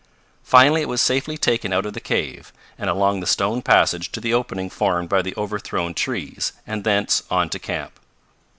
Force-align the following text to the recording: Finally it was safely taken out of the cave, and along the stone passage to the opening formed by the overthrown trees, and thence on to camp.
Finally 0.41 0.81
it 0.81 0.89
was 0.89 0.99
safely 0.99 1.37
taken 1.37 1.71
out 1.71 1.85
of 1.85 1.93
the 1.93 1.99
cave, 1.99 2.51
and 2.75 2.89
along 2.89 3.19
the 3.19 3.27
stone 3.27 3.61
passage 3.61 4.11
to 4.11 4.19
the 4.19 4.33
opening 4.33 4.67
formed 4.67 5.07
by 5.07 5.21
the 5.21 5.35
overthrown 5.37 5.93
trees, 5.93 6.53
and 6.65 6.83
thence 6.83 7.21
on 7.29 7.49
to 7.49 7.59
camp. 7.59 7.99